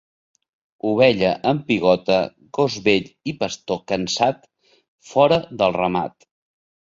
Ovella 0.91 1.33
amb 1.51 1.67
pigota, 1.67 2.17
gos 2.59 2.77
vell 2.87 3.11
i 3.33 3.35
pastor 3.43 3.79
cansat, 3.93 4.41
fora 5.11 5.39
del 5.63 5.79
ramat. 5.79 6.29